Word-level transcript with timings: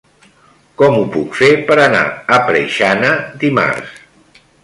Com 0.81 0.95
ho 0.99 1.03
puc 1.15 1.35
fer 1.41 1.49
per 1.67 1.77
anar 1.83 2.01
a 2.37 2.41
Preixana 2.49 3.13
dimarts? 3.47 4.43